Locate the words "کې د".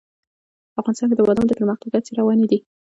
1.09-1.21